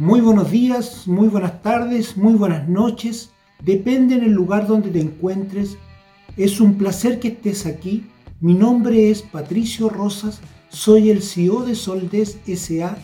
[0.00, 3.32] Muy buenos días, muy buenas tardes, muy buenas noches.
[3.62, 5.76] Depende en el lugar donde te encuentres.
[6.38, 8.06] Es un placer que estés aquí.
[8.40, 10.40] Mi nombre es Patricio Rosas.
[10.70, 12.96] Soy el CEO de Soldes SA,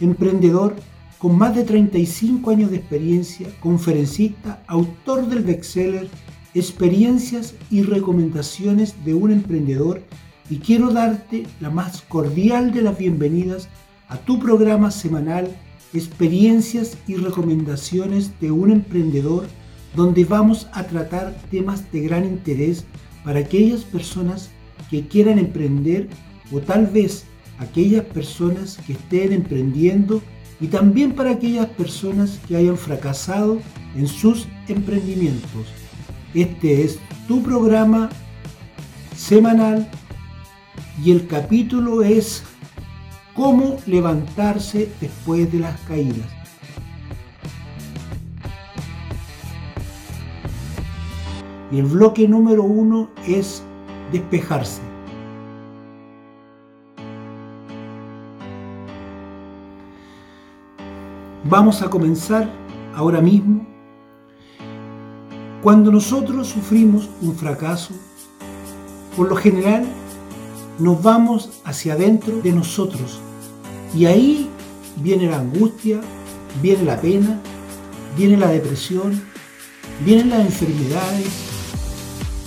[0.00, 0.74] emprendedor
[1.18, 6.08] con más de 35 años de experiencia, conferencista, autor del bestseller
[6.52, 10.02] Experiencias y recomendaciones de un emprendedor
[10.50, 13.68] y quiero darte la más cordial de las bienvenidas
[14.08, 15.56] a tu programa semanal
[15.92, 19.46] Experiencias y recomendaciones de un emprendedor
[19.96, 22.84] donde vamos a tratar temas de gran interés
[23.24, 24.50] para aquellas personas
[24.88, 26.08] que quieran emprender
[26.52, 27.24] o tal vez
[27.58, 30.22] aquellas personas que estén emprendiendo
[30.60, 33.58] y también para aquellas personas que hayan fracasado
[33.96, 35.66] en sus emprendimientos.
[36.34, 38.10] Este es tu programa
[39.16, 39.90] semanal
[41.02, 42.42] y el capítulo es
[43.40, 46.28] cómo levantarse después de las caídas.
[51.72, 53.62] Y el bloque número uno es
[54.12, 54.82] despejarse.
[61.44, 62.46] Vamos a comenzar
[62.94, 63.66] ahora mismo.
[65.62, 67.94] Cuando nosotros sufrimos un fracaso,
[69.16, 69.86] por lo general
[70.78, 73.18] nos vamos hacia adentro de nosotros
[73.94, 74.50] y ahí
[74.96, 76.00] viene la angustia,
[76.62, 77.40] viene la pena,
[78.16, 79.20] viene la depresión,
[80.04, 81.28] vienen las enfermedades,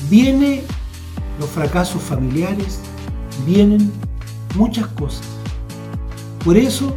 [0.09, 0.61] vienen
[1.39, 2.79] los fracasos familiares,
[3.45, 3.91] vienen
[4.55, 5.25] muchas cosas.
[6.43, 6.95] Por eso,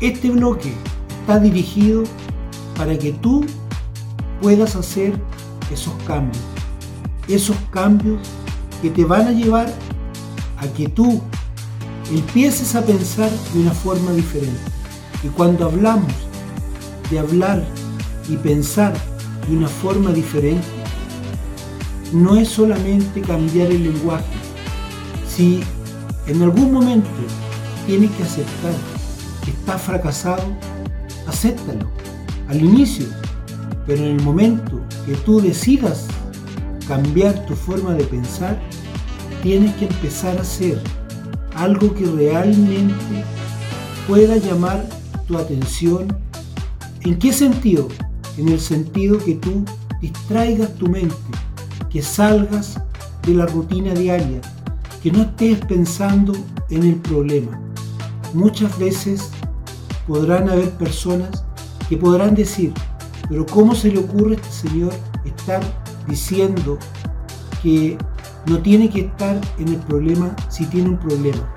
[0.00, 0.72] este bloque
[1.20, 2.04] está dirigido
[2.76, 3.44] para que tú
[4.40, 5.18] puedas hacer
[5.72, 6.42] esos cambios,
[7.28, 8.20] esos cambios
[8.80, 9.72] que te van a llevar
[10.58, 11.22] a que tú
[12.10, 14.60] empieces a pensar de una forma diferente.
[15.22, 16.12] Y cuando hablamos
[17.10, 17.64] de hablar
[18.28, 18.92] y pensar
[19.48, 20.66] de una forma diferente,
[22.12, 24.24] no es solamente cambiar el lenguaje.
[25.28, 25.62] Si
[26.26, 27.08] en algún momento
[27.86, 28.74] tienes que aceptar
[29.44, 30.44] que estás fracasado,
[31.26, 31.90] acéptalo
[32.48, 33.06] al inicio,
[33.86, 36.06] pero en el momento que tú decidas
[36.86, 38.60] cambiar tu forma de pensar,
[39.42, 40.80] tienes que empezar a hacer
[41.54, 43.24] algo que realmente
[44.06, 44.84] pueda llamar
[45.26, 46.16] tu atención.
[47.02, 47.88] ¿En qué sentido?
[48.38, 49.64] En el sentido que tú
[50.00, 51.14] distraigas tu mente,
[51.90, 52.80] que salgas
[53.26, 54.40] de la rutina diaria,
[55.02, 56.32] que no estés pensando
[56.70, 57.60] en el problema.
[58.34, 59.30] Muchas veces
[60.06, 61.44] podrán haber personas
[61.88, 62.72] que podrán decir,
[63.28, 64.92] pero ¿cómo se le ocurre a este señor
[65.24, 65.62] estar
[66.08, 66.78] diciendo
[67.62, 67.96] que
[68.46, 71.54] no tiene que estar en el problema si tiene un problema.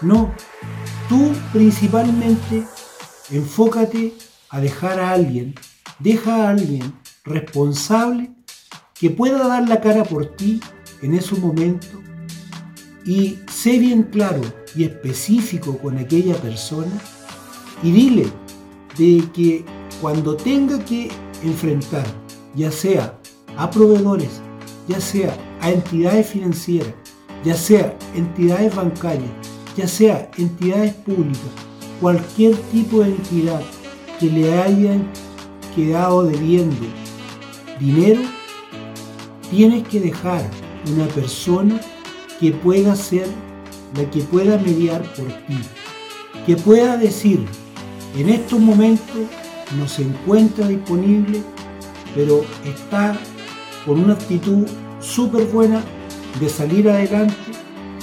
[0.00, 0.32] No,
[1.08, 2.64] tú principalmente
[3.30, 4.14] enfócate
[4.50, 5.54] a dejar a alguien,
[5.98, 6.94] deja a alguien
[7.24, 8.30] responsable
[8.94, 10.60] que pueda dar la cara por ti
[11.02, 12.00] en esos momentos
[13.04, 14.40] y sé bien claro
[14.74, 16.92] y específico con aquella persona
[17.82, 18.26] y dile
[18.96, 19.64] de que
[20.00, 21.10] cuando tenga que
[21.42, 22.04] enfrentar
[22.54, 23.18] ya sea
[23.56, 24.40] a proveedores,
[24.88, 26.92] ya sea a entidades financieras,
[27.44, 29.30] ya sea entidades bancarias,
[29.76, 31.50] ya sea entidades públicas,
[32.00, 33.60] cualquier tipo de entidad
[34.18, 35.08] que le hayan
[35.74, 36.86] quedado debiendo
[37.78, 38.22] dinero,
[39.50, 40.42] tienes que dejar
[40.92, 41.80] una persona
[42.40, 43.28] que pueda ser
[43.96, 45.58] la que pueda mediar por ti,
[46.46, 47.44] que pueda decir,
[48.16, 49.16] en estos momentos
[49.76, 51.42] no se encuentra disponible,
[52.14, 53.18] pero está
[53.86, 54.66] con una actitud
[55.00, 55.82] súper buena
[56.40, 57.34] de salir adelante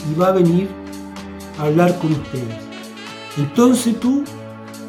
[0.10, 0.70] y va a venir
[1.60, 2.56] a hablar con ustedes.
[3.38, 4.24] Entonces tú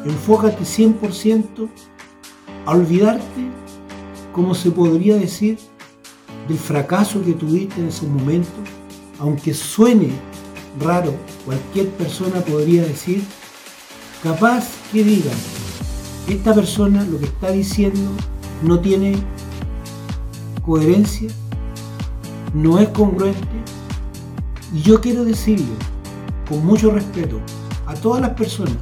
[0.05, 1.69] enfócate 100%
[2.65, 3.49] a olvidarte,
[4.33, 5.57] como se podría decir,
[6.47, 8.49] del fracaso que tuviste en ese momento,
[9.19, 10.11] aunque suene
[10.79, 11.13] raro,
[11.45, 13.23] cualquier persona podría decir,
[14.23, 15.31] capaz que diga,
[16.27, 18.11] esta persona lo que está diciendo
[18.63, 19.15] no tiene
[20.65, 21.29] coherencia,
[22.53, 23.47] no es congruente.
[24.73, 25.73] Y yo quiero decirle,
[26.47, 27.39] con mucho respeto,
[27.85, 28.77] a todas las personas,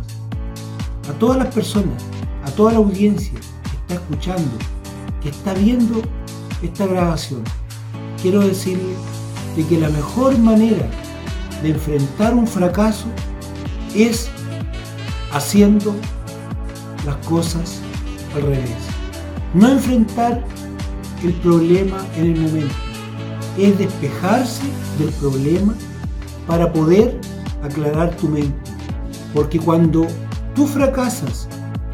[1.09, 2.03] a todas las personas,
[2.43, 4.51] a toda la audiencia que está escuchando,
[5.21, 6.01] que está viendo
[6.61, 7.43] esta grabación,
[8.21, 8.95] quiero decirle
[9.55, 10.89] de que la mejor manera
[11.61, 13.05] de enfrentar un fracaso
[13.95, 14.29] es
[15.31, 15.95] haciendo
[17.05, 17.79] las cosas
[18.35, 18.69] al revés.
[19.53, 20.43] No enfrentar
[21.23, 22.84] el problema en el momento.
[23.57, 24.63] Es despejarse
[24.99, 25.73] del problema
[26.47, 27.19] para poder
[27.63, 28.71] aclarar tu mente.
[29.33, 30.07] Porque cuando
[30.55, 31.47] tú fracasas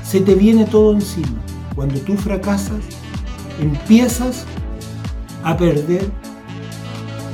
[0.03, 1.41] se te viene todo encima.
[1.75, 2.83] Cuando tú fracasas,
[3.61, 4.45] empiezas
[5.43, 6.11] a perder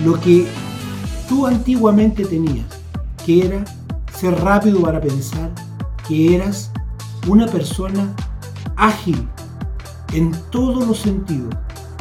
[0.05, 0.45] lo que
[1.27, 2.67] tú antiguamente tenías,
[3.25, 3.65] que era
[4.13, 5.51] ser rápido para pensar,
[6.07, 6.71] que eras
[7.27, 8.13] una persona
[8.75, 9.27] ágil
[10.13, 11.53] en todos los sentidos.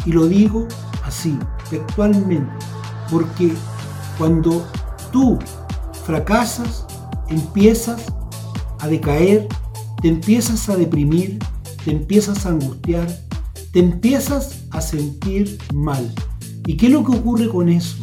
[0.05, 0.69] Y lo digo
[1.07, 1.39] así,
[1.71, 2.53] textualmente,
[3.11, 3.53] porque
[4.19, 4.67] cuando
[5.13, 5.39] tú
[6.05, 6.87] fracasas,
[7.29, 8.03] empiezas
[8.81, 9.49] a decaer,
[10.03, 11.39] te empiezas a deprimir,
[11.85, 13.07] te empiezas a angustiar,
[13.73, 16.13] te empiezas a sentir mal.
[16.67, 17.97] ¿Y qué es lo que ocurre con eso?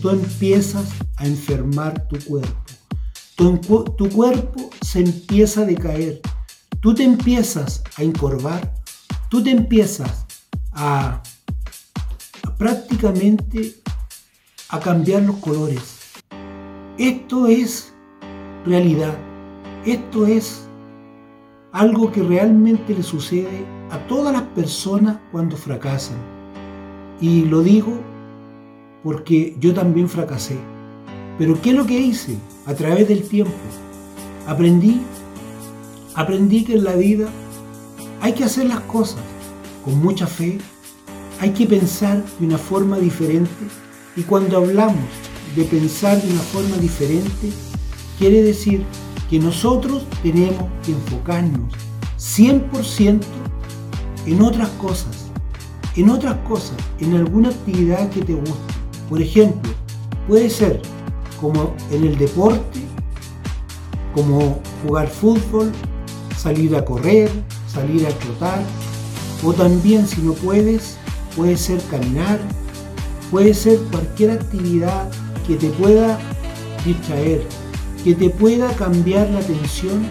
[0.00, 0.84] Tú empiezas
[1.16, 2.62] a enfermar tu cuerpo.
[3.36, 3.58] Tu,
[3.96, 6.20] tu cuerpo se empieza a decaer.
[6.80, 8.72] Tú te empiezas a encorvar.
[9.28, 10.24] Tú te empiezas
[10.72, 11.22] a, a
[12.58, 13.74] prácticamente
[14.68, 15.98] a cambiar los colores.
[16.98, 17.92] Esto es
[18.64, 19.16] realidad.
[19.84, 20.66] Esto es
[21.72, 26.16] algo que realmente le sucede a todas las personas cuando fracasan.
[27.20, 27.92] Y lo digo
[29.02, 30.58] porque yo también fracasé.
[31.38, 33.52] Pero ¿qué es lo que hice a través del tiempo?
[34.46, 35.02] Aprendí,
[36.14, 37.28] aprendí que en la vida
[38.20, 39.20] hay que hacer las cosas
[39.84, 40.58] con mucha fe,
[41.40, 43.50] hay que pensar de una forma diferente
[44.16, 45.04] y cuando hablamos
[45.54, 47.50] de pensar de una forma diferente,
[48.18, 48.84] quiere decir
[49.28, 51.72] que nosotros tenemos que enfocarnos
[52.18, 53.20] 100%
[54.26, 55.26] en otras cosas,
[55.96, 58.74] en otras cosas, en alguna actividad que te guste.
[59.08, 59.72] Por ejemplo,
[60.26, 60.80] puede ser
[61.40, 62.80] como en el deporte,
[64.14, 65.70] como jugar fútbol,
[66.36, 67.30] salir a correr,
[67.68, 68.62] salir a trotar,
[69.44, 70.96] o también si no puedes,
[71.36, 72.38] puede ser caminar,
[73.30, 75.08] puede ser cualquier actividad
[75.46, 76.18] que te pueda
[76.84, 77.46] distraer,
[78.02, 80.06] que te pueda cambiar la atención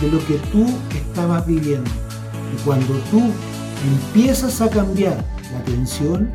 [0.00, 1.90] de lo que tú estabas viviendo.
[2.52, 3.22] Y cuando tú
[3.84, 6.32] empiezas a cambiar la atención,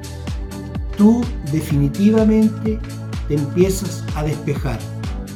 [0.97, 2.79] tú definitivamente
[3.27, 4.79] te empiezas a despejar.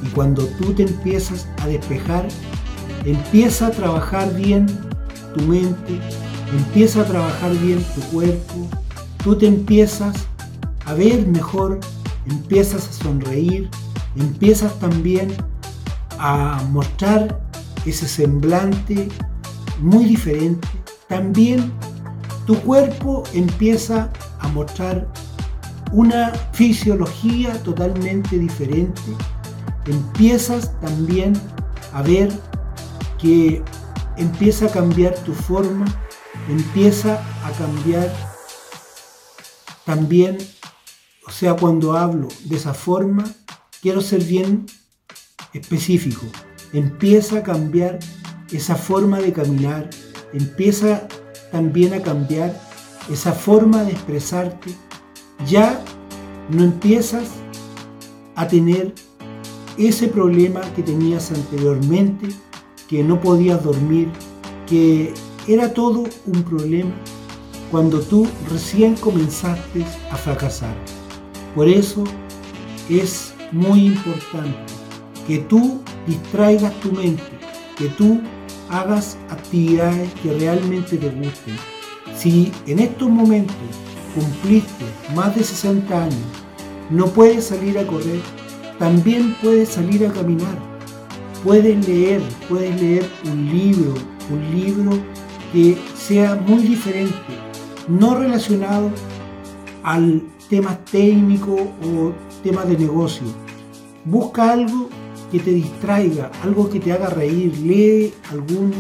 [0.04, 2.28] Y cuando tú te empiezas a despejar,
[3.06, 4.66] empieza a trabajar bien
[5.36, 6.00] tu mente,
[6.58, 8.68] empieza a trabajar bien tu cuerpo,
[9.24, 10.28] tú te empiezas
[10.86, 11.80] a ver mejor,
[12.30, 13.70] empiezas a sonreír,
[14.16, 15.36] empiezas también
[16.20, 17.42] a mostrar
[17.86, 19.08] ese semblante
[19.80, 20.68] muy diferente.
[21.08, 21.72] También
[22.46, 24.10] tu cuerpo empieza
[24.40, 25.08] a mostrar
[25.92, 29.02] una fisiología totalmente diferente.
[29.86, 31.34] Empiezas también
[31.94, 32.32] a ver
[33.20, 33.64] que
[34.18, 35.86] empieza a cambiar tu forma,
[36.50, 38.12] empieza a cambiar
[39.86, 40.38] también,
[41.28, 43.24] o sea, cuando hablo de esa forma,
[43.82, 44.66] quiero ser bien
[45.54, 46.26] específico.
[46.74, 48.00] Empieza a cambiar
[48.52, 49.90] esa forma de caminar,
[50.34, 51.08] empieza
[51.52, 52.60] también a cambiar
[53.12, 54.74] esa forma de expresarte.
[55.48, 55.84] Ya
[56.50, 57.30] no empiezas
[58.36, 58.94] a tener
[59.78, 62.28] ese problema que tenías anteriormente,
[62.88, 64.10] que no podías dormir,
[64.68, 65.14] que
[65.48, 66.92] era todo un problema
[67.72, 70.76] cuando tú recién comenzaste a fracasar.
[71.56, 72.04] Por eso
[72.90, 74.74] es muy importante
[75.26, 77.24] que tú distraigas tu mente,
[77.78, 78.20] que tú
[78.70, 81.56] hagas actividades que realmente te gusten.
[82.16, 83.56] Si en estos momentos
[84.14, 86.20] cumpliste más de 60 años,
[86.90, 88.20] no puedes salir a correr,
[88.78, 90.58] también puedes salir a caminar.
[91.44, 93.94] Puedes leer, puedes leer un libro,
[94.30, 94.92] un libro
[95.52, 97.16] que sea muy diferente,
[98.00, 98.90] no relacionado
[99.84, 103.24] al tema técnico o tema de negocio.
[104.06, 104.90] Busca algo
[105.32, 108.74] que te distraiga, algo que te haga reír, lee algún,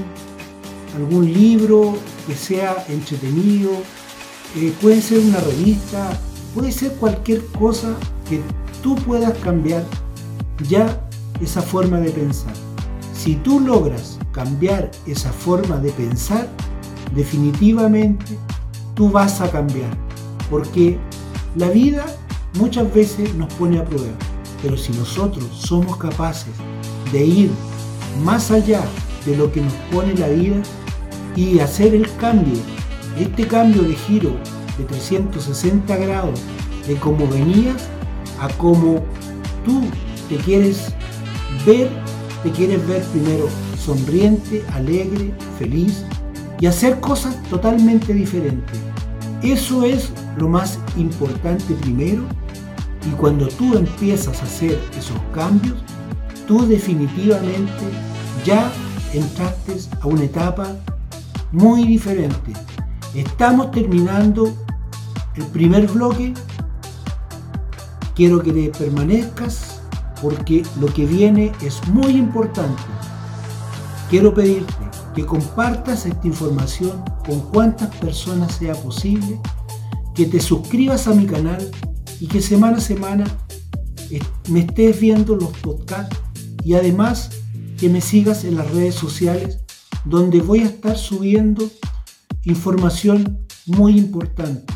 [0.95, 3.71] algún libro que sea entretenido,
[4.55, 6.09] eh, puede ser una revista,
[6.53, 7.95] puede ser cualquier cosa
[8.29, 8.41] que
[8.83, 9.85] tú puedas cambiar
[10.67, 11.07] ya
[11.41, 12.53] esa forma de pensar.
[13.13, 16.49] Si tú logras cambiar esa forma de pensar,
[17.15, 18.37] definitivamente
[18.95, 19.89] tú vas a cambiar.
[20.49, 20.97] Porque
[21.55, 22.05] la vida
[22.55, 24.13] muchas veces nos pone a prueba.
[24.61, 26.53] Pero si nosotros somos capaces
[27.11, 27.51] de ir
[28.23, 28.81] más allá
[29.25, 30.61] de lo que nos pone la vida
[31.35, 32.59] y hacer el cambio,
[33.17, 34.31] este cambio de giro
[34.77, 36.39] de 360 grados
[36.87, 37.87] de cómo venías
[38.39, 39.03] a cómo
[39.65, 39.81] tú
[40.29, 40.93] te quieres
[41.65, 41.89] ver,
[42.43, 46.05] te quieres ver primero sonriente, alegre, feliz
[46.61, 48.79] y hacer cosas totalmente diferentes.
[49.41, 52.21] Eso es lo más importante primero
[53.05, 55.75] y cuando tú empiezas a hacer esos cambios,
[56.47, 57.83] tú definitivamente
[58.45, 58.71] ya
[59.11, 60.67] entraste a una etapa
[61.51, 62.53] muy diferente.
[63.15, 64.53] Estamos terminando
[65.35, 66.35] el primer bloque.
[68.13, 69.81] Quiero que te permanezcas
[70.21, 72.83] porque lo que viene es muy importante.
[74.11, 74.80] Quiero pedirte
[75.13, 79.39] que compartas esta información con cuantas personas sea posible,
[80.15, 81.69] que te suscribas a mi canal
[82.19, 83.25] y que semana a semana
[84.49, 86.17] me estés viendo los podcasts
[86.63, 87.29] y además
[87.77, 89.59] que me sigas en las redes sociales
[90.05, 91.69] donde voy a estar subiendo
[92.43, 94.73] información muy importante.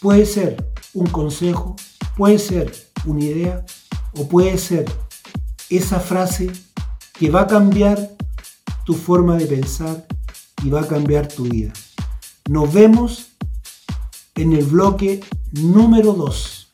[0.00, 1.76] Puede ser un consejo,
[2.16, 2.72] puede ser
[3.04, 3.64] una idea
[4.16, 4.84] o puede ser
[5.70, 6.50] esa frase
[7.12, 8.16] que va a cambiar
[8.88, 10.06] tu forma de pensar
[10.64, 11.70] y va a cambiar tu vida.
[12.48, 13.36] Nos vemos
[14.34, 15.20] en el bloque
[15.52, 16.70] número 2.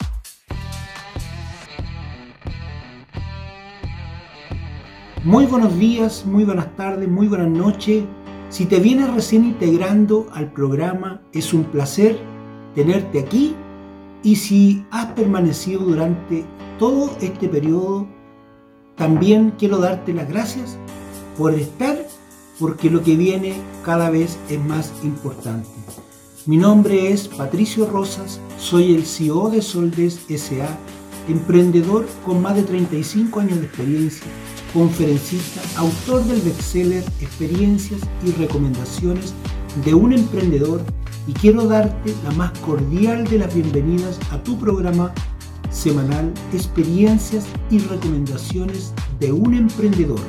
[5.25, 8.05] Muy buenos días, muy buenas tardes, muy buenas noches.
[8.49, 12.17] Si te vienes recién integrando al programa, es un placer
[12.77, 13.57] tenerte aquí.
[14.23, 16.47] Y si has permanecido durante
[16.79, 18.07] todo este periodo,
[18.95, 20.79] también quiero darte las gracias
[21.37, 22.07] por estar
[22.59, 25.69] porque lo que viene cada vez es más importante.
[26.47, 30.69] Mi nombre es Patricio Rosas, soy el CEO de Soldes SA,
[31.29, 34.27] emprendedor con más de 35 años de experiencia,
[34.73, 39.33] conferencista, autor del bestseller Experiencias y Recomendaciones
[39.85, 40.83] de un emprendedor
[41.27, 45.13] y quiero darte la más cordial de las bienvenidas a tu programa
[45.71, 50.21] semanal Experiencias y Recomendaciones de un emprendedor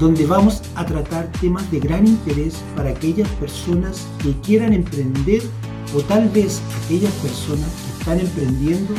[0.00, 5.42] donde vamos a tratar temas de gran interés para aquellas personas que quieran emprender
[5.94, 8.94] o tal vez aquellas personas que están emprendiendo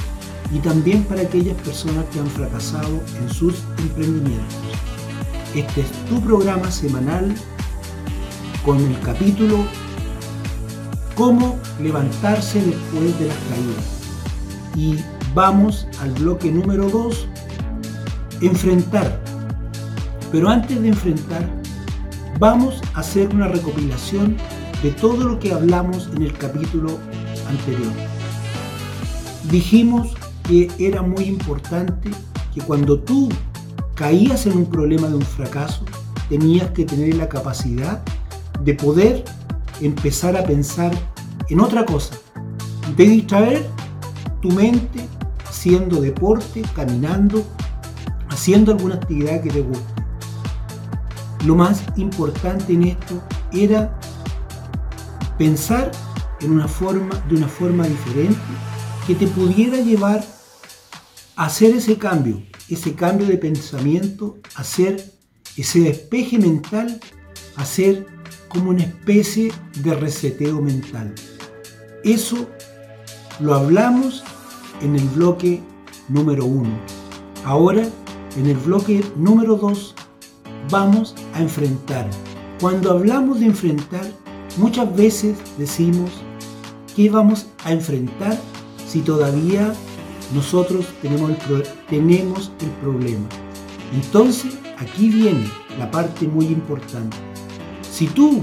[0.53, 4.55] y también para aquellas personas que han fracasado en sus emprendimientos.
[5.55, 7.33] Este es tu programa semanal
[8.63, 9.65] con el capítulo
[11.15, 13.85] Cómo levantarse después de las caídas.
[14.75, 14.95] Y
[15.33, 17.27] vamos al bloque número 2,
[18.41, 19.30] enfrentar
[20.31, 21.47] pero antes de enfrentar,
[22.39, 24.37] vamos a hacer una recopilación
[24.81, 26.97] de todo lo que hablamos en el capítulo
[27.47, 27.91] anterior.
[29.49, 30.15] Dijimos
[30.47, 32.09] que era muy importante
[32.53, 33.29] que cuando tú
[33.95, 35.83] caías en un problema de un fracaso,
[36.29, 38.01] tenías que tener la capacidad
[38.63, 39.23] de poder
[39.81, 40.91] empezar a pensar
[41.49, 42.15] en otra cosa,
[42.95, 43.65] de distraer
[44.41, 45.05] tu mente
[45.47, 47.43] haciendo deporte, caminando,
[48.29, 49.90] haciendo alguna actividad que te guste.
[51.45, 53.21] Lo más importante en esto
[53.51, 53.99] era
[55.37, 55.91] pensar
[56.39, 58.39] en una forma, de una forma diferente
[59.07, 60.23] que te pudiera llevar
[61.35, 65.03] a hacer ese cambio, ese cambio de pensamiento, hacer
[65.57, 66.99] ese despeje mental,
[67.55, 68.05] hacer
[68.47, 71.13] como una especie de reseteo mental.
[72.03, 72.47] Eso
[73.39, 74.23] lo hablamos
[74.81, 75.61] en el bloque
[76.07, 76.77] número uno.
[77.45, 77.87] Ahora,
[78.37, 79.95] en el bloque número dos,
[80.69, 82.09] vamos a enfrentar.
[82.59, 84.05] Cuando hablamos de enfrentar,
[84.57, 86.11] muchas veces decimos
[86.95, 88.37] que vamos a enfrentar
[88.87, 89.73] si todavía
[90.33, 93.27] nosotros tenemos el, tenemos el problema.
[93.93, 95.45] Entonces, aquí viene
[95.77, 97.17] la parte muy importante.
[97.89, 98.41] Si tú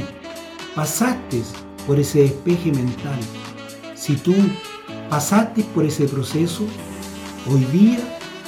[0.75, 1.43] pasaste
[1.87, 3.19] por ese despeje mental,
[3.95, 4.35] si tú
[5.09, 6.65] pasaste por ese proceso,
[7.51, 7.99] hoy día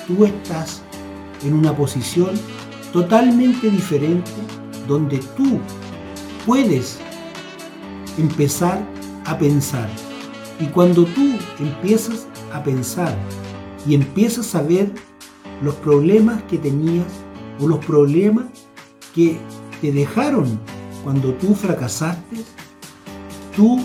[0.06, 0.82] tú estás
[1.42, 2.30] en una posición
[2.92, 4.30] totalmente diferente
[4.86, 5.60] donde tú
[6.46, 6.98] puedes
[8.18, 8.82] empezar
[9.24, 9.88] a pensar.
[10.58, 13.16] Y cuando tú empiezas a pensar
[13.86, 14.92] y empiezas a ver
[15.62, 17.06] los problemas que tenías
[17.60, 18.46] o los problemas
[19.14, 19.38] que
[19.80, 20.58] te dejaron
[21.02, 22.44] cuando tú fracasaste,
[23.56, 23.80] tú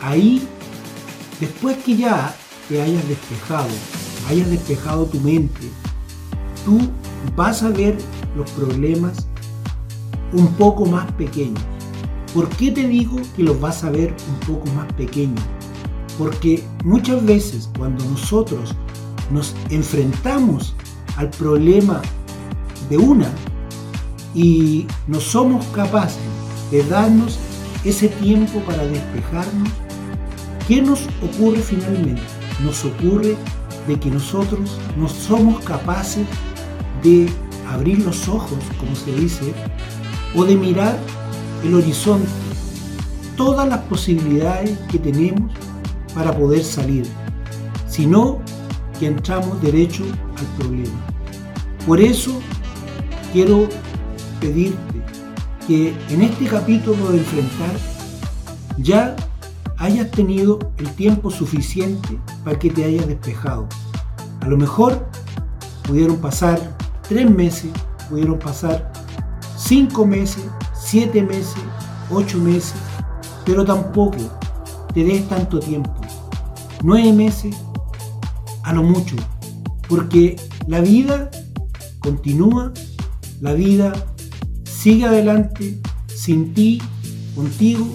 [0.00, 0.46] ahí,
[1.40, 2.34] después que ya
[2.68, 3.68] te hayas despejado,
[4.28, 5.68] hayas despejado tu mente,
[6.64, 6.78] tú
[7.36, 7.96] vas a ver
[8.36, 9.26] los problemas
[10.32, 11.62] un poco más pequeños.
[12.34, 15.40] ¿Por qué te digo que los vas a ver un poco más pequeños?
[16.18, 18.74] Porque muchas veces cuando nosotros
[19.30, 20.74] nos enfrentamos
[21.16, 22.02] al problema
[22.90, 23.30] de una
[24.34, 26.18] y no somos capaces
[26.70, 27.38] de darnos
[27.84, 29.68] ese tiempo para despejarnos,
[30.66, 32.22] ¿qué nos ocurre finalmente?
[32.64, 33.36] Nos ocurre
[33.86, 36.26] de que nosotros no somos capaces
[37.02, 37.30] de
[37.74, 39.52] abrir los ojos, como se dice,
[40.34, 40.96] o de mirar
[41.62, 42.28] el horizonte,
[43.36, 45.52] todas las posibilidades que tenemos
[46.14, 47.04] para poder salir,
[47.88, 48.40] sino
[48.98, 50.04] que entramos derecho
[50.36, 50.94] al problema.
[51.86, 52.40] Por eso
[53.32, 53.68] quiero
[54.40, 55.02] pedirte
[55.66, 57.76] que en este capítulo de enfrentar
[58.78, 59.16] ya
[59.78, 63.66] hayas tenido el tiempo suficiente para que te hayas despejado.
[64.40, 65.06] A lo mejor
[65.82, 66.76] pudieron pasar
[67.08, 67.70] tres meses,
[68.08, 68.92] pudieron pasar
[69.56, 70.44] cinco meses,
[70.74, 71.62] siete meses,
[72.10, 72.74] ocho meses,
[73.44, 74.18] pero tampoco
[74.92, 75.92] te des tanto tiempo.
[76.82, 77.56] Nueve meses
[78.62, 79.16] a lo mucho,
[79.88, 81.30] porque la vida
[82.00, 82.72] continúa,
[83.40, 83.92] la vida
[84.64, 85.80] sigue adelante
[86.14, 86.80] sin ti,
[87.34, 87.86] contigo,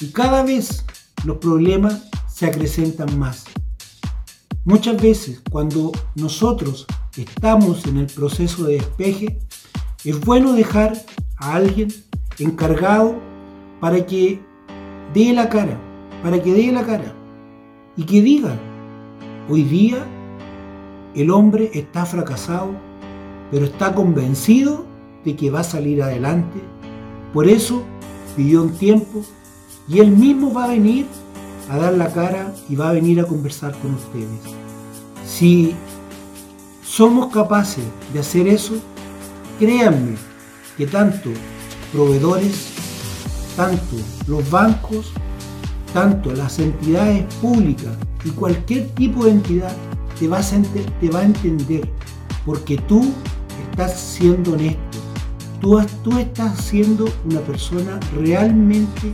[0.00, 0.84] y cada vez
[1.24, 3.44] los problemas se acrecentan más.
[4.64, 6.86] Muchas veces cuando nosotros
[7.22, 9.38] estamos en el proceso de despeje,
[10.04, 10.94] es bueno dejar
[11.38, 11.88] a alguien
[12.38, 13.16] encargado
[13.80, 14.40] para que
[15.14, 15.78] dé la cara,
[16.22, 17.14] para que dé la cara
[17.96, 18.54] y que diga,
[19.48, 20.04] hoy día
[21.14, 22.72] el hombre está fracasado,
[23.50, 24.84] pero está convencido
[25.24, 26.60] de que va a salir adelante.
[27.32, 27.82] Por eso
[28.36, 29.22] pidió un tiempo
[29.88, 31.06] y él mismo va a venir
[31.70, 34.28] a dar la cara y va a venir a conversar con ustedes.
[35.24, 35.74] Si
[36.86, 38.74] somos capaces de hacer eso,
[39.58, 40.16] créanme
[40.76, 41.30] que tanto
[41.92, 42.68] proveedores,
[43.56, 43.96] tanto
[44.28, 45.12] los bancos,
[45.92, 47.92] tanto las entidades públicas
[48.24, 49.72] y cualquier tipo de entidad
[50.18, 51.88] te, va a entender
[52.44, 53.12] porque tú
[53.70, 54.98] estás siendo honesto.
[55.60, 59.12] Tú, tú estás siendo una persona realmente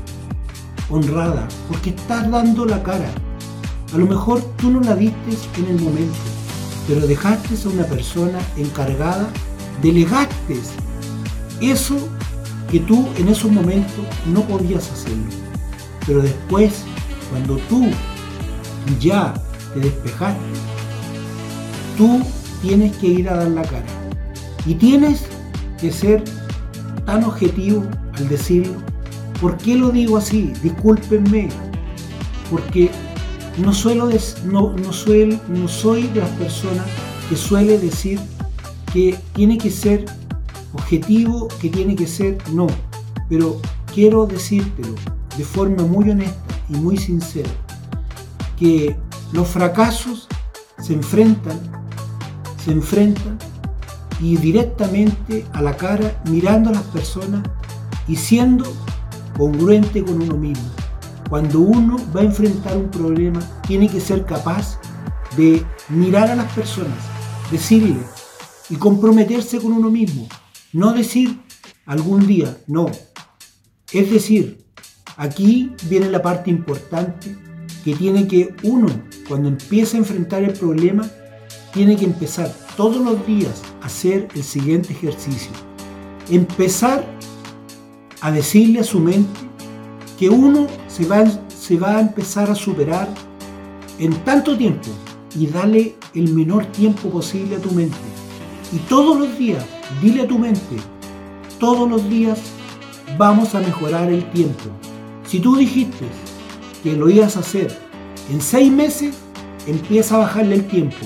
[0.90, 3.08] honrada, porque estás dando la cara.
[3.94, 6.31] A lo mejor tú no la diste en el momento,
[6.86, 9.28] pero dejaste a una persona encargada,
[9.80, 10.60] delegaste
[11.60, 11.96] eso
[12.70, 15.24] que tú en esos momentos no podías hacerlo.
[16.06, 16.82] Pero después,
[17.30, 17.88] cuando tú
[19.00, 19.34] ya
[19.74, 20.40] te despejaste,
[21.96, 22.20] tú
[22.62, 23.86] tienes que ir a dar la cara.
[24.66, 25.24] Y tienes
[25.80, 26.24] que ser
[27.04, 28.92] tan objetivo al decirlo
[29.42, 30.52] ¿Por qué lo digo así?
[30.62, 31.48] Discúlpenme,
[32.48, 32.92] porque
[33.58, 34.08] no, suelo
[34.44, 36.86] no, no, no soy de las personas
[37.28, 38.20] que suele decir
[38.92, 40.04] que tiene que ser
[40.74, 42.66] objetivo, que tiene que ser no,
[43.28, 43.60] pero
[43.94, 44.94] quiero decírtelo
[45.36, 47.50] de forma muy honesta y muy sincera,
[48.58, 48.96] que
[49.32, 50.28] los fracasos
[50.78, 51.58] se enfrentan,
[52.62, 53.38] se enfrentan
[54.20, 57.42] y directamente a la cara mirando a las personas
[58.06, 58.64] y siendo
[59.36, 60.81] congruente con uno mismo.
[61.32, 64.78] Cuando uno va a enfrentar un problema, tiene que ser capaz
[65.34, 66.98] de mirar a las personas,
[67.50, 67.96] decirle
[68.68, 70.28] y comprometerse con uno mismo.
[70.74, 71.40] No decir
[71.86, 72.90] algún día, no.
[73.92, 74.62] Es decir,
[75.16, 77.34] aquí viene la parte importante
[77.82, 78.88] que tiene que uno,
[79.26, 81.08] cuando empieza a enfrentar el problema,
[81.72, 85.52] tiene que empezar todos los días a hacer el siguiente ejercicio.
[86.28, 87.06] Empezar
[88.20, 89.51] a decirle a su mente
[90.22, 93.08] que uno se va, se va a empezar a superar
[93.98, 94.88] en tanto tiempo
[95.36, 97.96] y dale el menor tiempo posible a tu mente.
[98.72, 99.64] Y todos los días,
[100.00, 100.76] dile a tu mente,
[101.58, 102.38] todos los días
[103.18, 104.62] vamos a mejorar el tiempo.
[105.26, 106.06] Si tú dijiste
[106.84, 107.76] que lo ibas a hacer
[108.30, 109.16] en seis meses,
[109.66, 111.04] empieza a bajarle el tiempo.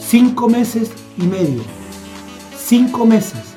[0.00, 1.62] Cinco meses y medio.
[2.58, 3.54] Cinco meses.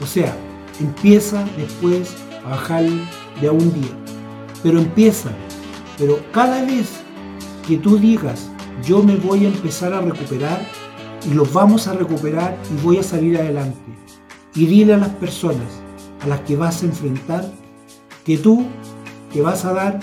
[0.00, 0.32] O sea,
[0.78, 2.14] empieza después
[2.46, 2.84] a bajar
[3.40, 4.01] de a un día.
[4.62, 5.30] Pero empieza.
[5.98, 6.88] Pero cada vez
[7.66, 8.50] que tú digas,
[8.84, 10.66] yo me voy a empezar a recuperar
[11.30, 13.78] y los vamos a recuperar y voy a salir adelante.
[14.54, 15.82] Y dile a las personas
[16.22, 17.50] a las que vas a enfrentar
[18.24, 18.66] que tú
[19.32, 20.00] te vas a dar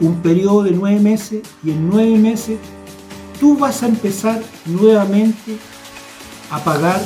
[0.00, 2.58] un periodo de nueve meses y en nueve meses
[3.38, 5.56] tú vas a empezar nuevamente
[6.50, 7.00] a pagar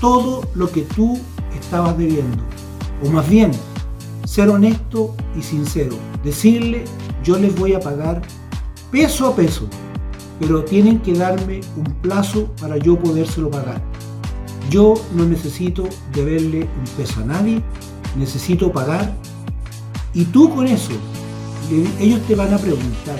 [0.00, 1.18] todo lo que tú
[1.58, 2.42] estabas debiendo.
[3.02, 3.50] O más bien,
[4.28, 5.96] ser honesto y sincero.
[6.22, 6.84] Decirle,
[7.24, 8.20] yo les voy a pagar
[8.90, 9.66] peso a peso,
[10.38, 13.80] pero tienen que darme un plazo para yo podérselo pagar.
[14.68, 17.62] Yo no necesito deberle un peso a nadie,
[18.18, 19.14] necesito pagar.
[20.12, 20.92] Y tú con eso,
[21.98, 23.18] ellos te van a preguntar,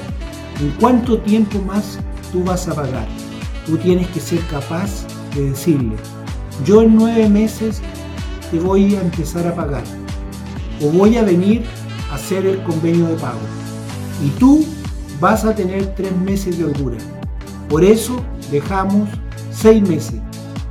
[0.60, 1.98] ¿en cuánto tiempo más
[2.32, 3.08] tú vas a pagar?
[3.64, 5.96] Tú tienes que ser capaz de decirle,
[6.66, 7.80] yo en nueve meses
[8.50, 9.84] te voy a empezar a pagar
[10.82, 11.64] o voy a venir
[12.10, 13.38] a hacer el convenio de pago.
[14.24, 14.64] Y tú
[15.20, 16.98] vas a tener tres meses de holgura.
[17.68, 18.16] Por eso
[18.50, 19.08] dejamos
[19.50, 20.20] seis meses.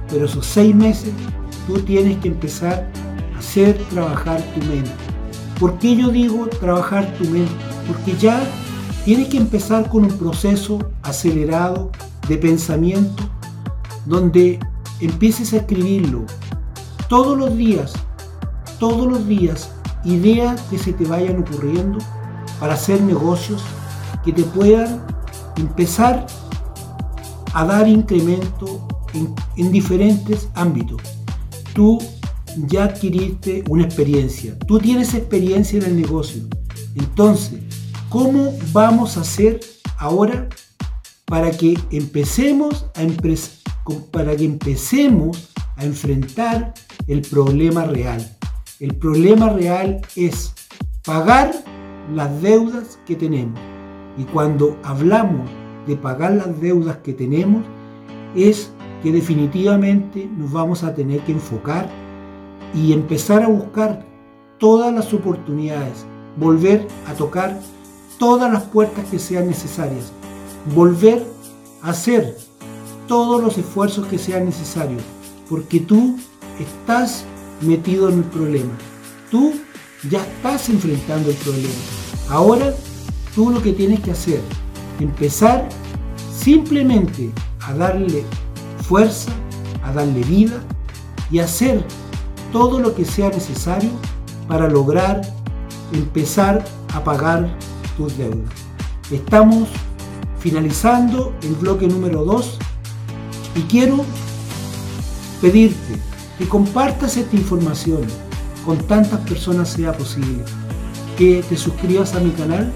[0.10, 1.12] Pero esos seis meses
[1.68, 2.90] tú tienes que empezar
[3.36, 4.92] a hacer trabajar tu mente.
[5.60, 7.52] ¿Por qué yo digo trabajar tu mente?
[7.88, 8.42] Porque ya
[9.06, 11.92] tienes que empezar con un proceso acelerado
[12.28, 13.24] de pensamiento
[14.06, 14.60] donde
[15.00, 16.26] empieces a escribirlo
[17.08, 17.94] todos los días
[18.80, 19.72] todos los días
[20.08, 22.00] ideas que se te vayan ocurriendo
[22.60, 23.64] para hacer negocios
[24.24, 25.06] que te puedan
[25.58, 26.26] empezar
[27.54, 31.02] a dar incremento en, en diferentes ámbitos.
[31.74, 32.00] Tú
[32.68, 36.44] ya adquiriste una experiencia, tú tienes experiencia en el negocio.
[36.96, 37.60] Entonces,
[38.10, 39.60] ¿cómo vamos a hacer
[39.98, 40.48] ahora
[41.26, 43.06] para que empecemos a,
[44.12, 46.74] para que empecemos a enfrentar
[47.08, 48.37] el problema real?
[48.80, 50.54] El problema real es
[51.04, 51.52] pagar
[52.14, 53.60] las deudas que tenemos.
[54.20, 55.50] Y cuando hablamos
[55.88, 57.64] de pagar las deudas que tenemos,
[58.36, 61.90] es que definitivamente nos vamos a tener que enfocar
[62.76, 64.06] y empezar a buscar
[64.60, 67.60] todas las oportunidades, volver a tocar
[68.20, 70.12] todas las puertas que sean necesarias,
[70.76, 71.26] volver
[71.82, 72.38] a hacer
[73.08, 75.02] todos los esfuerzos que sean necesarios,
[75.50, 76.16] porque tú
[76.60, 77.26] estás
[77.62, 78.72] metido en el problema,
[79.32, 79.54] tú
[80.10, 81.74] ya estás enfrentando el problema.
[82.30, 82.74] Ahora
[83.34, 84.42] tú lo que tienes que hacer,
[85.00, 85.68] empezar
[86.36, 88.24] simplemente a darle
[88.88, 89.32] fuerza,
[89.84, 90.64] a darle vida
[91.32, 91.84] y hacer
[92.52, 93.90] todo lo que sea necesario
[94.48, 95.22] para lograr
[95.94, 97.50] empezar a pagar
[97.98, 98.50] tus deudas.
[99.12, 99.70] Estamos
[100.40, 102.58] finalizando el bloque número 2
[103.56, 104.06] y quiero
[105.42, 106.00] pedirte
[106.38, 108.02] que compartas esta información
[108.66, 110.44] con tantas personas sea posible,
[111.18, 112.72] que te suscribas a mi canal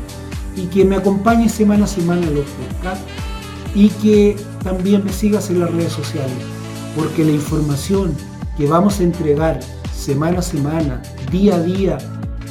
[0.55, 3.05] y que me acompañes semana a semana en los podcasts
[3.75, 6.33] y que también me sigas en las redes sociales,
[6.95, 8.15] porque la información
[8.57, 9.59] que vamos a entregar
[9.93, 11.97] semana a semana, día a día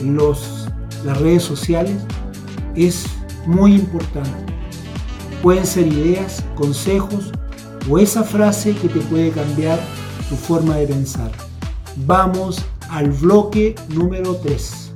[0.01, 0.68] en los,
[1.05, 1.96] las redes sociales
[2.75, 3.07] es
[3.46, 4.31] muy importante.
[5.42, 7.33] Pueden ser ideas, consejos
[7.88, 9.81] o esa frase que te puede cambiar
[10.31, 11.33] tu forma de pensar.
[12.07, 14.93] Vamos al bloque número 3.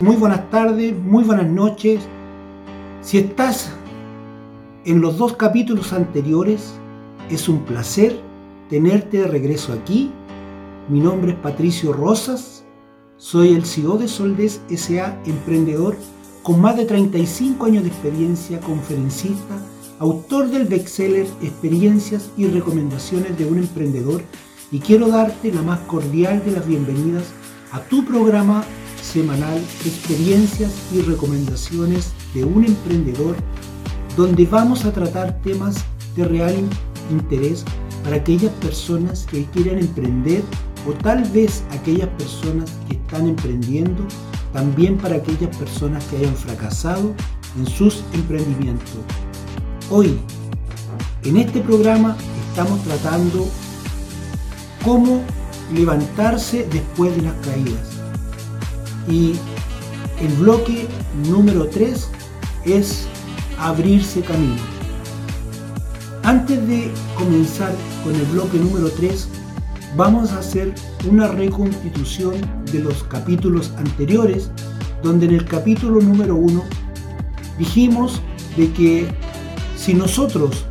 [0.00, 2.00] Muy buenas tardes, muy buenas noches.
[3.02, 3.70] Si estás
[4.86, 6.72] en los dos capítulos anteriores,
[7.28, 8.18] es un placer
[8.70, 10.10] tenerte de regreso aquí.
[10.88, 12.64] Mi nombre es Patricio Rosas,
[13.18, 15.96] soy el CEO de Soldes SA, emprendedor
[16.50, 19.64] con más de 35 años de experiencia, conferencista,
[20.00, 24.20] autor del bestseller Experiencias y Recomendaciones de un Emprendedor
[24.72, 27.22] y quiero darte la más cordial de las bienvenidas
[27.70, 28.64] a tu programa
[29.00, 33.36] semanal Experiencias y Recomendaciones de un Emprendedor,
[34.16, 35.76] donde vamos a tratar temas
[36.16, 36.56] de real
[37.12, 37.64] interés
[38.02, 40.42] para aquellas personas que quieran emprender
[40.84, 44.04] o tal vez aquellas personas que están emprendiendo,
[44.52, 47.14] también para aquellas personas que hayan fracasado
[47.58, 48.90] en sus emprendimientos.
[49.90, 50.18] Hoy,
[51.24, 52.16] en este programa,
[52.50, 53.48] estamos tratando
[54.84, 55.22] cómo
[55.74, 57.88] levantarse después de las caídas.
[59.08, 59.34] Y
[60.20, 60.86] el bloque
[61.28, 62.08] número 3
[62.64, 63.06] es
[63.58, 64.60] abrirse camino.
[66.22, 67.72] Antes de comenzar
[68.04, 69.28] con el bloque número 3,
[69.96, 70.74] vamos a hacer
[71.08, 72.34] una reconstitución
[72.72, 74.50] de los capítulos anteriores,
[75.02, 76.62] donde en el capítulo número 1
[77.58, 78.20] dijimos
[78.56, 79.08] de que
[79.76, 80.64] si nosotros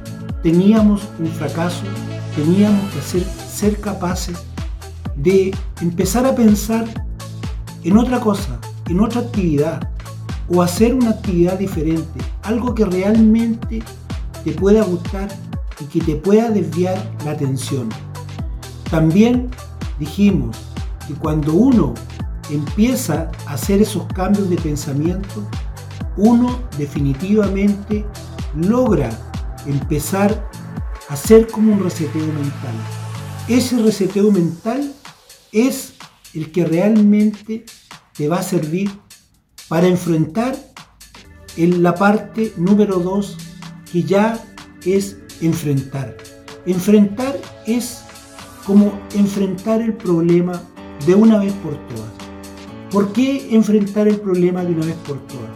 [0.43, 1.83] teníamos un fracaso,
[2.35, 4.37] teníamos que ser, ser capaces
[5.15, 6.85] de empezar a pensar
[7.83, 9.89] en otra cosa, en otra actividad,
[10.51, 13.83] o hacer una actividad diferente, algo que realmente
[14.43, 15.29] te pueda gustar
[15.79, 17.89] y que te pueda desviar la atención.
[18.89, 19.49] También
[19.99, 20.57] dijimos
[21.07, 21.93] que cuando uno
[22.49, 25.47] empieza a hacer esos cambios de pensamiento,
[26.17, 28.05] uno definitivamente
[28.55, 29.09] logra
[29.65, 30.49] empezar
[31.07, 32.73] a hacer como un reseteo mental.
[33.47, 34.93] Ese reseteo mental
[35.51, 35.93] es
[36.33, 37.65] el que realmente
[38.13, 38.91] te va a servir
[39.67, 40.55] para enfrentar
[41.57, 43.37] en la parte número dos
[43.91, 44.39] que ya
[44.85, 46.15] es enfrentar.
[46.65, 48.03] Enfrentar es
[48.65, 50.61] como enfrentar el problema
[51.05, 52.11] de una vez por todas.
[52.91, 55.51] ¿Por qué enfrentar el problema de una vez por todas?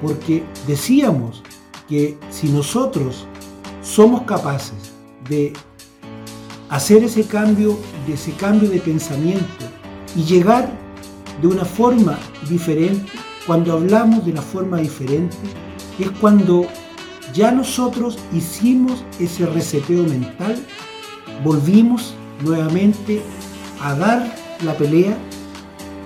[0.00, 1.42] Porque decíamos
[1.88, 3.26] que si nosotros
[3.82, 4.92] somos capaces
[5.28, 5.52] de
[6.70, 9.64] hacer ese cambio, de ese cambio de pensamiento
[10.16, 10.70] y llegar
[11.40, 13.12] de una forma diferente,
[13.46, 15.36] cuando hablamos de una forma diferente,
[15.98, 16.66] es cuando
[17.34, 20.56] ya nosotros hicimos ese reseteo mental,
[21.44, 23.22] volvimos nuevamente
[23.80, 25.16] a dar la pelea.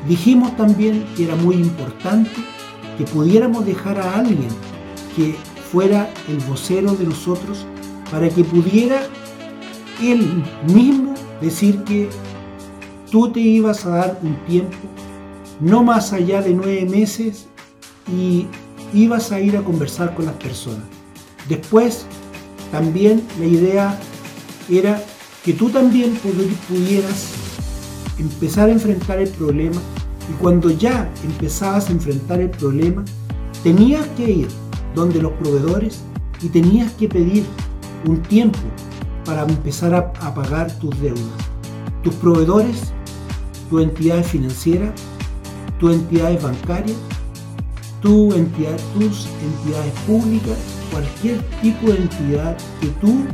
[0.09, 2.31] Dijimos también que era muy importante
[2.97, 4.49] que pudiéramos dejar a alguien
[5.15, 5.35] que
[5.71, 7.67] fuera el vocero de nosotros
[8.11, 9.03] para que pudiera
[10.03, 12.09] él mismo decir que
[13.11, 14.77] tú te ibas a dar un tiempo,
[15.61, 17.47] no más allá de nueve meses,
[18.13, 18.47] y
[18.95, 20.85] ibas a ir a conversar con las personas.
[21.49, 22.07] Después,
[22.71, 24.01] también la idea
[24.69, 25.03] era
[25.47, 26.19] que tú también
[26.69, 27.29] pudieras
[28.19, 29.81] empezar a enfrentar el problema
[30.29, 33.05] y cuando ya empezabas a enfrentar el problema,
[33.63, 34.49] tenías que ir
[34.97, 36.01] donde los proveedores
[36.43, 37.45] y tenías que pedir
[38.07, 38.59] un tiempo
[39.25, 41.23] para empezar a, pagar tus deudas.
[42.03, 42.93] Tus proveedores,
[43.71, 44.93] tu entidad financiera,
[45.79, 46.99] tu entidades bancarias,
[48.03, 50.59] tu entidad, tus entidades públicas,
[50.91, 53.27] cualquier tipo de entidad que tú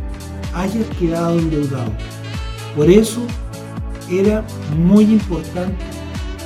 [0.54, 1.92] hayas quedado endeudado.
[2.76, 3.20] Por eso
[4.10, 4.44] era
[4.76, 5.76] muy importante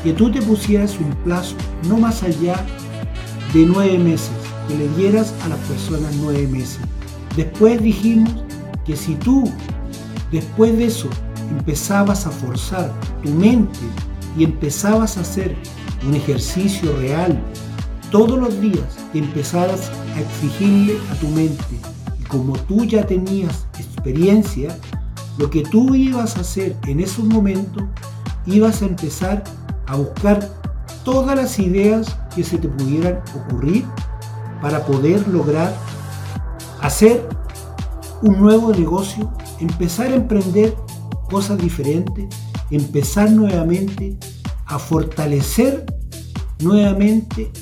[0.02, 1.56] que tú te pusieras un plazo
[1.88, 2.64] no más allá
[3.52, 4.30] de nueve meses,
[4.68, 6.78] que le dieras a las personas nueve meses.
[7.36, 8.44] Después dijimos
[8.84, 9.50] que si tú,
[10.30, 11.08] después de eso,
[11.50, 12.92] empezabas a forzar
[13.22, 13.78] tu mente
[14.36, 15.56] y empezabas a hacer
[16.06, 17.38] un ejercicio real
[18.10, 21.64] todos los días, que empezaras a exigirle a tu mente,
[22.28, 24.76] como tú ya tenías experiencia,
[25.38, 27.84] lo que tú ibas a hacer en esos momentos,
[28.46, 29.44] ibas a empezar
[29.86, 30.48] a buscar
[31.04, 33.84] todas las ideas que se te pudieran ocurrir
[34.60, 35.74] para poder lograr
[36.80, 37.28] hacer
[38.22, 40.74] un nuevo negocio, empezar a emprender
[41.30, 42.26] cosas diferentes,
[42.70, 44.16] empezar nuevamente
[44.66, 45.84] a fortalecer
[46.60, 47.52] nuevamente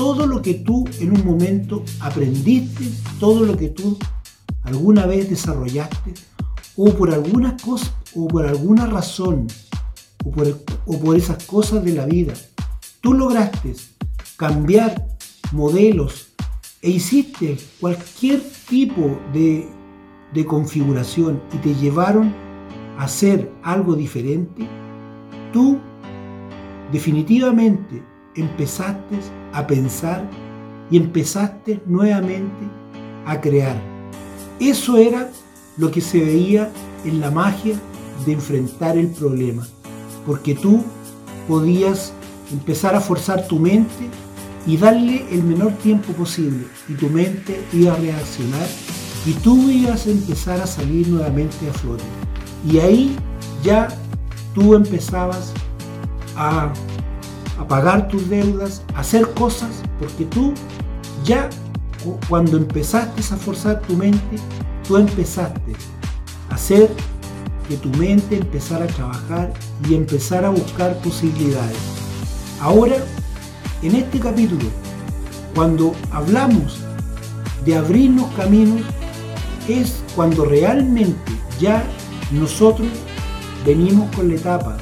[0.00, 2.86] todo lo que tú en un momento aprendiste,
[3.18, 3.98] todo lo que tú
[4.62, 6.14] alguna vez desarrollaste,
[6.74, 9.46] o por algunas cosas, o por alguna razón,
[10.24, 12.32] o por, o por esas cosas de la vida,
[13.02, 13.74] tú lograste
[14.38, 15.06] cambiar
[15.52, 16.32] modelos
[16.80, 19.68] e hiciste cualquier tipo de,
[20.32, 22.34] de configuración y te llevaron
[22.96, 24.66] a hacer algo diferente,
[25.52, 25.78] tú
[26.90, 29.18] definitivamente empezaste
[29.52, 30.28] a pensar
[30.90, 32.68] y empezaste nuevamente
[33.26, 33.80] a crear.
[34.58, 35.30] Eso era
[35.76, 36.70] lo que se veía
[37.04, 37.76] en la magia
[38.26, 39.66] de enfrentar el problema,
[40.26, 40.82] porque tú
[41.48, 42.12] podías
[42.52, 44.08] empezar a forzar tu mente
[44.66, 48.66] y darle el menor tiempo posible y tu mente iba a reaccionar
[49.26, 52.04] y tú ibas a empezar a salir nuevamente a flote.
[52.70, 53.16] Y ahí
[53.62, 53.88] ya
[54.54, 55.52] tú empezabas
[56.36, 56.72] a,
[57.70, 60.52] pagar tus deudas, hacer cosas, porque tú
[61.24, 61.48] ya
[62.28, 64.38] cuando empezaste a forzar tu mente,
[64.88, 65.74] tú empezaste
[66.50, 66.90] a hacer
[67.68, 69.52] que tu mente empezara a trabajar
[69.88, 71.78] y empezar a buscar posibilidades.
[72.60, 72.96] Ahora,
[73.82, 74.66] en este capítulo,
[75.54, 76.80] cuando hablamos
[77.64, 78.80] de abrirnos caminos,
[79.68, 81.84] es cuando realmente ya
[82.32, 82.88] nosotros
[83.64, 84.76] venimos con la etapa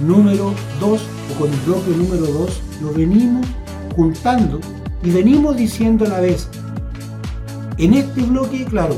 [0.00, 3.46] número 2 o con el bloque número 2, lo venimos
[3.94, 4.60] juntando
[5.02, 6.48] y venimos diciendo a la vez,
[7.78, 8.96] en este bloque, claro,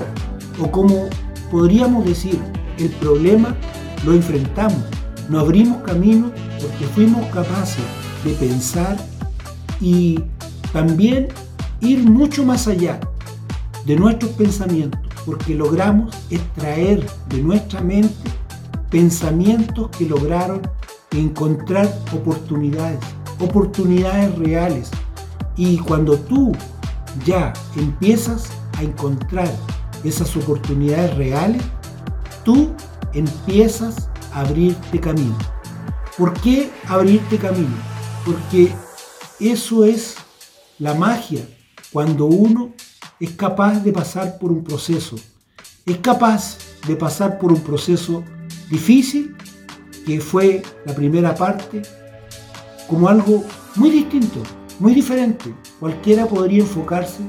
[0.61, 1.09] o como
[1.51, 2.39] podríamos decir,
[2.79, 3.55] el problema
[4.05, 4.83] lo enfrentamos,
[5.29, 7.85] nos abrimos camino porque fuimos capaces
[8.25, 8.97] de pensar
[9.81, 10.21] y
[10.73, 11.29] también
[11.81, 13.01] ir mucho más allá
[13.85, 18.15] de nuestros pensamientos, porque logramos extraer de nuestra mente
[18.91, 20.61] pensamientos que lograron
[21.13, 22.99] encontrar oportunidades,
[23.39, 24.91] oportunidades reales.
[25.57, 26.53] Y cuando tú
[27.25, 29.51] ya empiezas a encontrar
[30.05, 31.63] esas oportunidades reales,
[32.45, 32.73] tú
[33.15, 35.37] empiezas a abrirte camino.
[36.17, 37.77] ¿Por qué abrirte camino?
[38.25, 38.73] Porque
[39.41, 40.17] eso es
[40.79, 41.47] la magia
[41.93, 42.73] cuando uno
[43.21, 45.17] es capaz de pasar por un proceso.
[45.85, 48.23] Es capaz de pasar por un proceso
[48.71, 49.37] difícil,
[50.07, 51.83] que fue la primera parte,
[52.89, 54.43] como algo muy distinto,
[54.79, 55.53] muy diferente.
[55.79, 57.23] Cualquiera podría enfocarse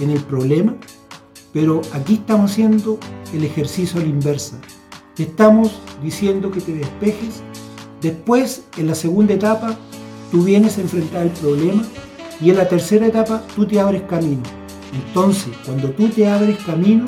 [0.00, 0.76] en el problema
[1.56, 2.98] pero aquí estamos haciendo
[3.32, 4.58] el ejercicio a la inversa.
[5.14, 7.42] Te estamos diciendo que te despejes.
[8.02, 9.74] Después, en la segunda etapa,
[10.30, 11.82] tú vienes a enfrentar el problema.
[12.42, 14.42] Y en la tercera etapa, tú te abres camino.
[14.92, 17.06] Entonces, cuando tú te abres camino,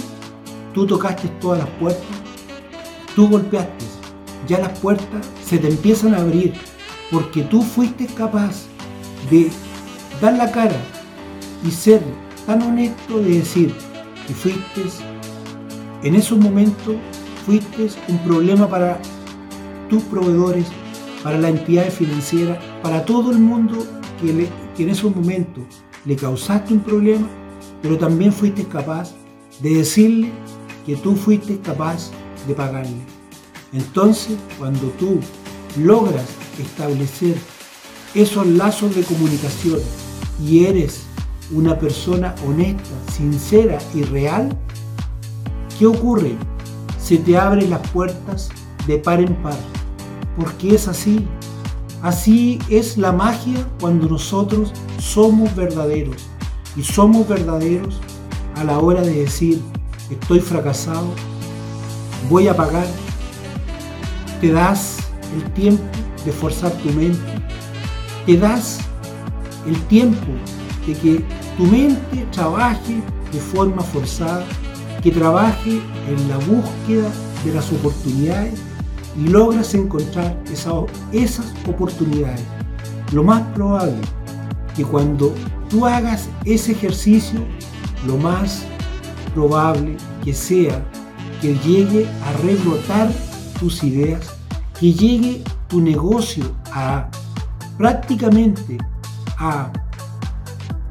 [0.72, 2.06] tú tocaste todas las puertas,
[3.14, 3.97] tú golpeaste.
[4.46, 6.54] Ya las puertas se te empiezan a abrir
[7.10, 8.66] porque tú fuiste capaz
[9.30, 9.50] de
[10.20, 10.76] dar la cara
[11.66, 12.02] y ser
[12.46, 13.74] tan honesto de decir,
[14.28, 14.82] y fuiste,
[16.02, 16.96] en esos momentos,
[17.44, 19.00] fuiste un problema para
[19.88, 20.66] tus proveedores,
[21.22, 23.86] para la entidad financiera, para todo el mundo
[24.20, 24.48] que,
[24.82, 25.64] en esos momentos
[26.04, 27.26] le causaste un problema,
[27.82, 29.12] pero también fuiste capaz
[29.60, 30.30] de decirle
[30.86, 32.10] que tú fuiste capaz
[32.46, 33.17] de pagarle.
[33.72, 35.20] Entonces, cuando tú
[35.78, 36.26] logras
[36.58, 37.36] establecer
[38.14, 39.80] esos lazos de comunicación
[40.42, 41.02] y eres
[41.52, 44.56] una persona honesta, sincera y real,
[45.78, 46.36] ¿qué ocurre?
[47.00, 48.48] Se te abren las puertas
[48.86, 49.58] de par en par,
[50.38, 51.26] porque es así.
[52.02, 56.16] Así es la magia cuando nosotros somos verdaderos.
[56.76, 58.00] Y somos verdaderos
[58.54, 59.60] a la hora de decir,
[60.10, 61.08] estoy fracasado,
[62.30, 62.86] voy a pagar.
[64.40, 64.98] Te das
[65.34, 65.82] el tiempo
[66.24, 67.18] de forzar tu mente.
[68.24, 68.78] Te das
[69.66, 70.26] el tiempo
[70.86, 71.24] de que
[71.56, 74.44] tu mente trabaje de forma forzada,
[75.02, 77.10] que trabaje en la búsqueda
[77.44, 78.60] de las oportunidades
[79.16, 80.36] y logras encontrar
[81.12, 82.44] esas oportunidades.
[83.12, 83.96] Lo más probable
[84.76, 85.34] que cuando
[85.68, 87.40] tú hagas ese ejercicio,
[88.06, 88.62] lo más
[89.34, 90.80] probable que sea
[91.42, 93.10] que llegue a rebrotar
[93.58, 94.34] tus ideas,
[94.78, 97.08] que llegue tu negocio a
[97.76, 98.78] prácticamente
[99.38, 99.72] a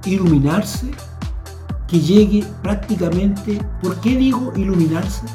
[0.06, 0.91] iluminarse,
[1.88, 5.25] que llegue prácticamente, ¿por qué digo iluminarse?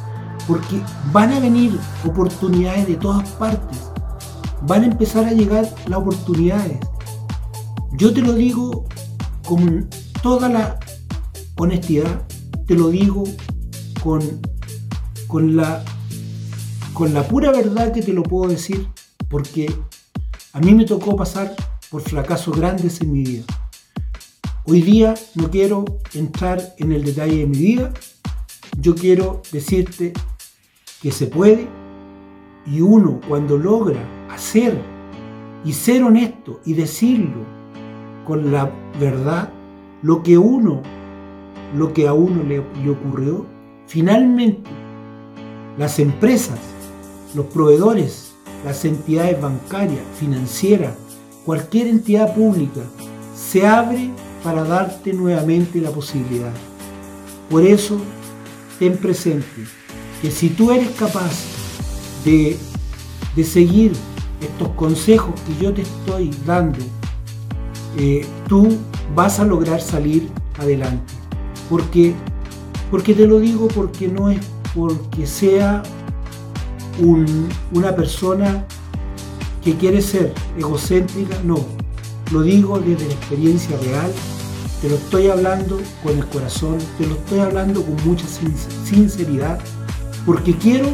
[0.47, 0.81] Porque
[1.13, 3.79] van a venir oportunidades de todas partes,
[4.63, 6.79] van a empezar a llegar las oportunidades.
[7.99, 8.87] Yo te lo digo
[9.47, 9.89] con
[10.23, 10.79] toda la
[11.57, 12.23] honestidad,
[12.67, 13.25] te lo digo
[14.03, 14.21] con,
[15.27, 15.85] con, la,
[17.03, 18.87] con la pura verdad que te lo puedo decir,
[19.29, 19.69] porque
[20.53, 21.53] a mí me tocó pasar
[21.91, 23.43] por fracasos grandes en mi vida.
[24.67, 25.85] Hoy día no quiero
[26.15, 27.93] entrar en el detalle de mi vida,
[28.79, 30.13] yo quiero decirte
[31.03, 31.67] que se puede
[32.67, 33.99] y uno cuando logra
[34.31, 34.81] hacer
[35.65, 37.45] y ser honesto y decirlo
[38.25, 39.53] con la verdad,
[40.03, 40.81] lo que uno,
[41.75, 43.45] lo que a uno le, le ocurrió,
[43.89, 44.71] finalmente
[45.77, 46.72] las empresas,
[47.35, 48.33] los proveedores,
[48.65, 50.95] las entidades bancarias, financieras,
[51.45, 52.81] cualquier entidad pública,
[53.35, 54.11] se abre
[54.43, 56.53] para darte nuevamente la posibilidad.
[57.51, 57.99] Por eso,
[58.79, 59.47] ten presente
[60.21, 61.33] que si tú eres capaz
[62.25, 62.57] de,
[63.45, 63.93] seguir
[64.41, 66.79] estos consejos que yo te estoy dando,
[67.99, 68.69] eh, tú
[69.15, 71.13] vas a lograr salir adelante.
[71.69, 72.15] Porque,
[72.91, 74.41] porque te lo digo porque no es
[74.75, 75.83] porque sea
[77.01, 78.65] una persona
[79.65, 81.65] que quiere ser egocéntrica, no.
[82.31, 84.13] Lo digo desde la experiencia real
[84.83, 88.27] te lo estoy hablando con el corazón, te lo estoy hablando con mucha
[88.85, 89.61] sinceridad,
[90.27, 90.89] porque quiero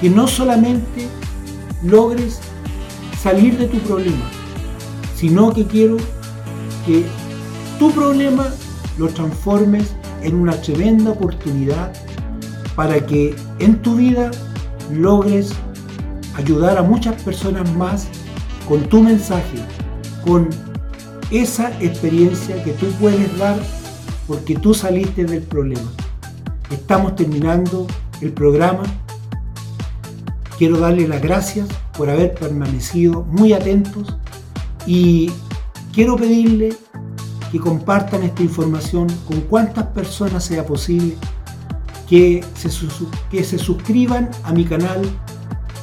[0.00, 1.06] que no solamente
[1.84, 2.40] logres
[3.22, 4.28] salir de tu problema,
[5.14, 5.96] sino que quiero
[6.84, 7.04] que
[7.78, 8.48] tu problema
[8.98, 11.92] lo transformes en una tremenda oportunidad
[12.74, 14.32] para que en tu vida
[14.92, 15.52] logres
[16.36, 18.08] ayudar a muchas personas más
[18.68, 19.58] con tu mensaje,
[20.24, 20.48] con
[21.30, 23.58] esa experiencia que tú puedes dar
[24.26, 25.90] porque tú saliste del problema.
[26.70, 27.86] Estamos terminando
[28.20, 28.82] el programa.
[30.56, 34.16] Quiero darle las gracias por haber permanecido muy atentos
[34.86, 35.30] y
[35.92, 36.74] quiero pedirle
[37.50, 41.16] que compartan esta información con cuantas personas sea posible,
[42.10, 42.68] que se,
[43.30, 45.00] que se suscriban a mi canal,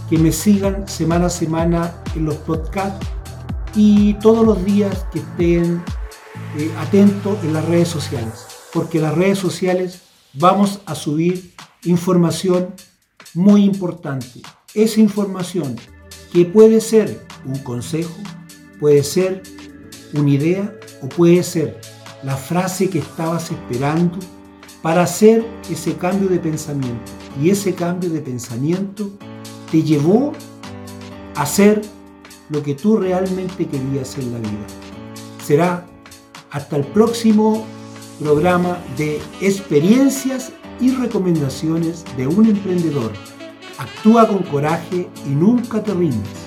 [0.09, 3.07] que me sigan semana a semana en los podcasts
[3.73, 5.81] y todos los días que estén
[6.57, 10.01] eh, atentos en las redes sociales, porque en las redes sociales
[10.33, 11.53] vamos a subir
[11.85, 12.73] información
[13.33, 14.41] muy importante.
[14.73, 15.77] Esa información
[16.33, 18.17] que puede ser un consejo,
[18.81, 19.43] puede ser
[20.13, 21.79] una idea o puede ser
[22.21, 24.19] la frase que estabas esperando
[24.81, 27.11] para hacer ese cambio de pensamiento.
[27.41, 29.09] Y ese cambio de pensamiento
[29.71, 30.33] te llevó
[31.35, 31.81] a ser
[32.49, 34.67] lo que tú realmente querías en la vida.
[35.43, 35.85] Será
[36.51, 37.65] hasta el próximo
[38.19, 43.11] programa de experiencias y recomendaciones de un emprendedor.
[43.77, 46.46] Actúa con coraje y nunca te rindas.